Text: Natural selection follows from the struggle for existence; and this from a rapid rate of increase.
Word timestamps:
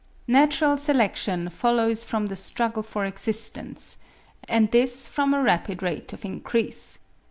Natural 0.27 0.77
selection 0.77 1.49
follows 1.49 2.03
from 2.03 2.25
the 2.25 2.35
struggle 2.35 2.81
for 2.81 3.05
existence; 3.05 3.99
and 4.49 4.71
this 4.71 5.07
from 5.07 5.31
a 5.31 5.43
rapid 5.43 5.83
rate 5.83 6.11
of 6.11 6.25
increase. 6.25 6.97